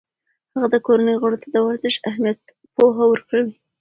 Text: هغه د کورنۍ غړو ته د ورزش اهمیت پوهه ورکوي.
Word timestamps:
هغه 0.53 0.67
د 0.73 0.75
کورنۍ 0.85 1.15
غړو 1.21 1.37
ته 1.43 1.47
د 1.51 1.57
ورزش 1.67 1.95
اهمیت 2.09 2.39
پوهه 2.75 3.03
ورکوي. 3.07 3.53